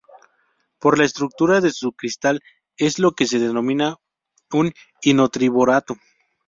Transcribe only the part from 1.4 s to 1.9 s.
de